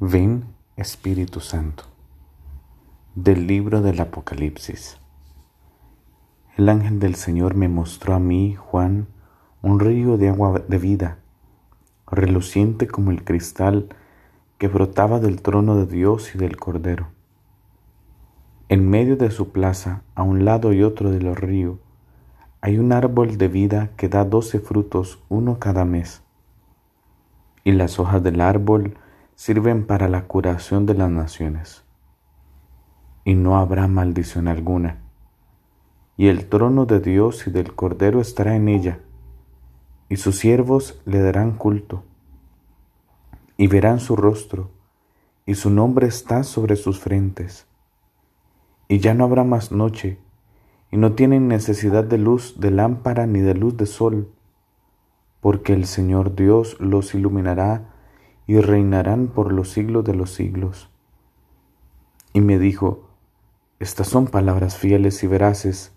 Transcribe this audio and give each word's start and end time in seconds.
Ven 0.00 0.46
Espíritu 0.76 1.38
Santo. 1.38 1.84
Del 3.14 3.46
libro 3.46 3.80
del 3.80 4.00
Apocalipsis. 4.00 4.98
El 6.56 6.68
ángel 6.68 6.98
del 6.98 7.14
Señor 7.14 7.54
me 7.54 7.68
mostró 7.68 8.14
a 8.14 8.18
mí, 8.18 8.56
Juan, 8.56 9.06
un 9.62 9.78
río 9.78 10.16
de 10.16 10.30
agua 10.30 10.58
de 10.66 10.78
vida, 10.78 11.18
reluciente 12.08 12.88
como 12.88 13.12
el 13.12 13.22
cristal 13.22 13.88
que 14.58 14.66
brotaba 14.66 15.20
del 15.20 15.40
trono 15.40 15.76
de 15.76 15.86
Dios 15.86 16.34
y 16.34 16.38
del 16.38 16.56
Cordero. 16.56 17.06
En 18.68 18.90
medio 18.90 19.16
de 19.16 19.30
su 19.30 19.52
plaza, 19.52 20.02
a 20.16 20.24
un 20.24 20.44
lado 20.44 20.72
y 20.72 20.82
otro 20.82 21.12
del 21.12 21.36
río, 21.36 21.78
hay 22.60 22.78
un 22.78 22.90
árbol 22.90 23.38
de 23.38 23.46
vida 23.46 23.90
que 23.96 24.08
da 24.08 24.24
doce 24.24 24.58
frutos, 24.58 25.22
uno 25.28 25.60
cada 25.60 25.84
mes. 25.84 26.24
Y 27.62 27.70
las 27.70 28.00
hojas 28.00 28.24
del 28.24 28.40
árbol 28.40 28.98
sirven 29.34 29.86
para 29.86 30.08
la 30.08 30.26
curación 30.26 30.86
de 30.86 30.94
las 30.94 31.10
naciones. 31.10 31.84
Y 33.24 33.34
no 33.34 33.56
habrá 33.56 33.88
maldición 33.88 34.48
alguna. 34.48 35.02
Y 36.16 36.28
el 36.28 36.48
trono 36.48 36.86
de 36.86 37.00
Dios 37.00 37.46
y 37.46 37.50
del 37.50 37.74
Cordero 37.74 38.20
estará 38.20 38.54
en 38.54 38.68
ella, 38.68 39.00
y 40.08 40.16
sus 40.16 40.38
siervos 40.38 41.00
le 41.06 41.20
darán 41.20 41.52
culto, 41.56 42.04
y 43.56 43.66
verán 43.66 43.98
su 43.98 44.14
rostro, 44.14 44.70
y 45.46 45.54
su 45.54 45.70
nombre 45.70 46.06
está 46.06 46.44
sobre 46.44 46.76
sus 46.76 47.00
frentes. 47.00 47.66
Y 48.86 48.98
ya 48.98 49.14
no 49.14 49.24
habrá 49.24 49.42
más 49.42 49.72
noche, 49.72 50.18
y 50.92 50.96
no 50.96 51.14
tienen 51.14 51.48
necesidad 51.48 52.04
de 52.04 52.18
luz 52.18 52.60
de 52.60 52.70
lámpara 52.70 53.26
ni 53.26 53.40
de 53.40 53.54
luz 53.54 53.76
de 53.76 53.86
sol, 53.86 54.32
porque 55.40 55.72
el 55.72 55.86
Señor 55.86 56.36
Dios 56.36 56.76
los 56.78 57.14
iluminará 57.14 57.93
y 58.46 58.60
reinarán 58.60 59.28
por 59.28 59.52
los 59.52 59.70
siglos 59.70 60.04
de 60.04 60.14
los 60.14 60.32
siglos. 60.32 60.90
Y 62.32 62.40
me 62.40 62.58
dijo, 62.58 63.08
estas 63.78 64.08
son 64.08 64.26
palabras 64.26 64.76
fieles 64.76 65.22
y 65.22 65.26
veraces. 65.26 65.92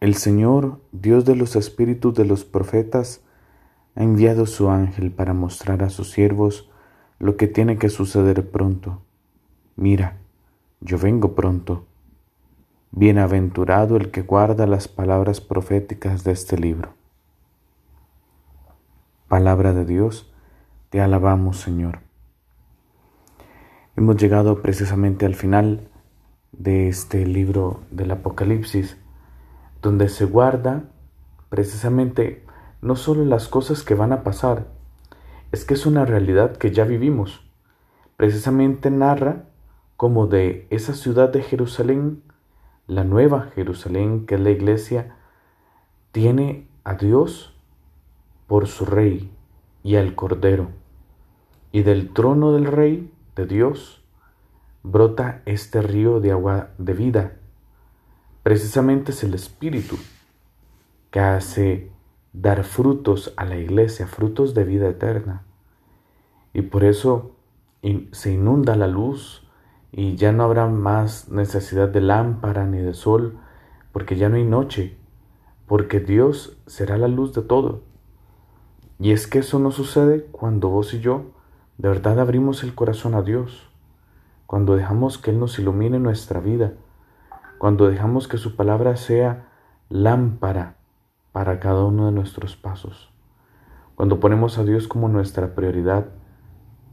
El 0.00 0.14
Señor, 0.14 0.80
Dios 0.92 1.24
de 1.24 1.36
los 1.36 1.56
espíritus 1.56 2.14
de 2.14 2.24
los 2.24 2.44
profetas, 2.44 3.22
ha 3.94 4.02
enviado 4.02 4.46
su 4.46 4.70
ángel 4.70 5.10
para 5.10 5.34
mostrar 5.34 5.82
a 5.82 5.90
sus 5.90 6.10
siervos 6.10 6.70
lo 7.18 7.36
que 7.36 7.48
tiene 7.48 7.78
que 7.78 7.88
suceder 7.88 8.50
pronto. 8.50 9.02
Mira, 9.74 10.18
yo 10.80 10.98
vengo 10.98 11.34
pronto. 11.34 11.86
Bienaventurado 12.90 13.96
el 13.96 14.10
que 14.10 14.22
guarda 14.22 14.66
las 14.66 14.88
palabras 14.88 15.40
proféticas 15.40 16.24
de 16.24 16.32
este 16.32 16.58
libro. 16.58 16.94
Palabra 19.28 19.72
de 19.72 19.84
Dios, 19.84 20.32
te 20.90 21.00
alabamos, 21.00 21.58
Señor. 21.58 22.00
Hemos 23.96 24.16
llegado 24.16 24.62
precisamente 24.62 25.26
al 25.26 25.34
final 25.34 25.88
de 26.52 26.88
este 26.88 27.26
libro 27.26 27.80
del 27.90 28.10
Apocalipsis, 28.10 28.96
donde 29.82 30.08
se 30.08 30.24
guarda 30.24 30.84
precisamente 31.48 32.44
no 32.82 32.96
solo 32.96 33.24
las 33.24 33.48
cosas 33.48 33.82
que 33.82 33.94
van 33.94 34.12
a 34.12 34.22
pasar, 34.22 34.66
es 35.52 35.64
que 35.64 35.74
es 35.74 35.86
una 35.86 36.04
realidad 36.04 36.56
que 36.56 36.72
ya 36.72 36.84
vivimos. 36.84 37.48
Precisamente 38.16 38.90
narra 38.90 39.44
como 39.96 40.26
de 40.26 40.66
esa 40.70 40.94
ciudad 40.94 41.30
de 41.30 41.42
Jerusalén, 41.42 42.22
la 42.86 43.04
nueva 43.04 43.50
Jerusalén, 43.54 44.26
que 44.26 44.34
es 44.36 44.40
la 44.40 44.50
iglesia, 44.50 45.16
tiene 46.12 46.68
a 46.84 46.94
Dios 46.94 47.58
por 48.46 48.66
su 48.66 48.84
rey, 48.84 49.30
y 49.86 49.94
al 49.94 50.16
Cordero. 50.16 50.70
Y 51.70 51.84
del 51.84 52.12
trono 52.12 52.52
del 52.52 52.64
Rey, 52.66 53.12
de 53.36 53.46
Dios, 53.46 54.02
brota 54.82 55.42
este 55.46 55.80
río 55.80 56.18
de 56.18 56.32
agua 56.32 56.70
de 56.76 56.92
vida. 56.92 57.36
Precisamente 58.42 59.12
es 59.12 59.22
el 59.22 59.32
Espíritu 59.34 59.96
que 61.12 61.20
hace 61.20 61.92
dar 62.32 62.64
frutos 62.64 63.32
a 63.36 63.44
la 63.44 63.58
iglesia, 63.58 64.08
frutos 64.08 64.54
de 64.54 64.64
vida 64.64 64.88
eterna. 64.88 65.44
Y 66.52 66.62
por 66.62 66.82
eso 66.82 67.36
se 68.10 68.32
inunda 68.32 68.74
la 68.74 68.88
luz 68.88 69.48
y 69.92 70.16
ya 70.16 70.32
no 70.32 70.42
habrá 70.42 70.66
más 70.66 71.28
necesidad 71.28 71.88
de 71.90 72.00
lámpara 72.00 72.66
ni 72.66 72.78
de 72.78 72.92
sol, 72.92 73.38
porque 73.92 74.16
ya 74.16 74.28
no 74.28 74.34
hay 74.34 74.44
noche, 74.44 74.96
porque 75.68 76.00
Dios 76.00 76.58
será 76.66 76.98
la 76.98 77.06
luz 77.06 77.32
de 77.34 77.42
todo. 77.42 77.82
Y 78.98 79.12
es 79.12 79.26
que 79.26 79.40
eso 79.40 79.58
no 79.58 79.70
sucede 79.70 80.24
cuando 80.32 80.68
vos 80.68 80.94
y 80.94 81.00
yo 81.00 81.32
de 81.78 81.88
verdad 81.90 82.18
abrimos 82.18 82.62
el 82.62 82.74
corazón 82.74 83.14
a 83.14 83.22
Dios, 83.22 83.68
cuando 84.46 84.76
dejamos 84.76 85.18
que 85.18 85.30
Él 85.30 85.38
nos 85.38 85.58
ilumine 85.58 85.98
nuestra 85.98 86.40
vida, 86.40 86.72
cuando 87.58 87.88
dejamos 87.88 88.28
que 88.28 88.38
su 88.38 88.56
palabra 88.56 88.96
sea 88.96 89.48
lámpara 89.90 90.76
para 91.32 91.60
cada 91.60 91.84
uno 91.84 92.06
de 92.06 92.12
nuestros 92.12 92.56
pasos, 92.56 93.12
cuando 93.94 94.20
ponemos 94.20 94.56
a 94.56 94.64
Dios 94.64 94.88
como 94.88 95.08
nuestra 95.08 95.54
prioridad, 95.54 96.06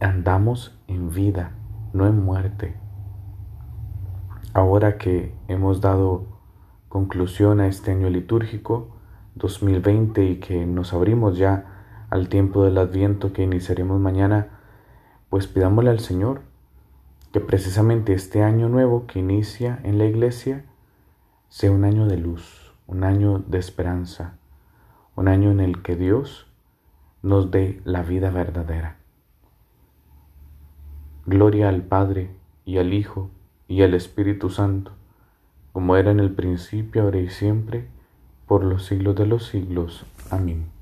andamos 0.00 0.78
en 0.88 1.10
vida, 1.10 1.52
no 1.94 2.06
en 2.06 2.22
muerte. 2.22 2.76
Ahora 4.52 4.98
que 4.98 5.34
hemos 5.48 5.80
dado 5.80 6.26
conclusión 6.88 7.60
a 7.60 7.66
este 7.66 7.92
año 7.92 8.10
litúrgico 8.10 8.88
2020 9.36 10.24
y 10.24 10.36
que 10.40 10.66
nos 10.66 10.92
abrimos 10.92 11.36
ya 11.38 11.75
al 12.10 12.28
tiempo 12.28 12.64
del 12.64 12.78
adviento 12.78 13.32
que 13.32 13.42
iniciaremos 13.42 14.00
mañana, 14.00 14.60
pues 15.28 15.46
pidámosle 15.46 15.90
al 15.90 16.00
Señor 16.00 16.42
que 17.32 17.40
precisamente 17.40 18.12
este 18.12 18.42
año 18.42 18.68
nuevo 18.68 19.06
que 19.06 19.18
inicia 19.18 19.80
en 19.82 19.98
la 19.98 20.06
iglesia 20.06 20.64
sea 21.48 21.70
un 21.70 21.84
año 21.84 22.06
de 22.06 22.16
luz, 22.16 22.72
un 22.86 23.04
año 23.04 23.40
de 23.40 23.58
esperanza, 23.58 24.38
un 25.14 25.28
año 25.28 25.50
en 25.50 25.60
el 25.60 25.82
que 25.82 25.96
Dios 25.96 26.46
nos 27.22 27.50
dé 27.50 27.80
la 27.84 28.02
vida 28.02 28.30
verdadera. 28.30 28.98
Gloria 31.26 31.68
al 31.68 31.82
Padre 31.82 32.30
y 32.64 32.78
al 32.78 32.94
Hijo 32.94 33.30
y 33.68 33.82
al 33.82 33.94
Espíritu 33.94 34.48
Santo, 34.48 34.92
como 35.72 35.96
era 35.96 36.10
en 36.10 36.20
el 36.20 36.32
principio, 36.32 37.02
ahora 37.02 37.18
y 37.18 37.28
siempre, 37.28 37.88
por 38.46 38.64
los 38.64 38.86
siglos 38.86 39.16
de 39.16 39.26
los 39.26 39.46
siglos. 39.46 40.06
Amén. 40.30 40.75